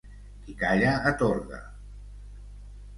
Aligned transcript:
Qui 0.45 0.55
calla 0.61 0.95
atorga. 1.11 1.63